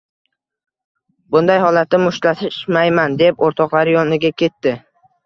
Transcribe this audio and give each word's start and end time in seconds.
Bunday 1.35 1.61
holatda 1.65 1.99
mushtlashmayman,– 2.03 3.19
deb 3.21 3.45
oʻrtoqlari 3.49 3.95
yoniga 3.97 4.33
ketdi. 4.45 4.75